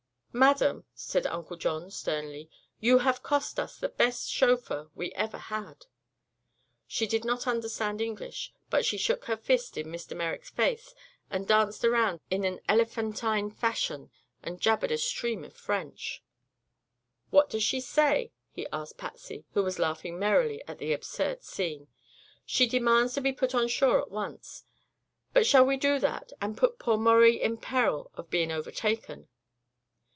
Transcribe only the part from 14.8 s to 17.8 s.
a stream of French. "What does